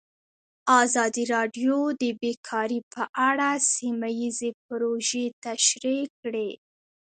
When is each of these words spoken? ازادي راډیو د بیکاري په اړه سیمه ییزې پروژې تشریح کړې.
ازادي 0.83 1.23
راډیو 1.33 1.75
د 2.01 2.03
بیکاري 2.21 2.79
په 2.93 3.03
اړه 3.29 3.49
سیمه 3.73 4.09
ییزې 4.19 4.49
پروژې 4.65 5.25
تشریح 5.45 6.03
کړې. 6.21 6.49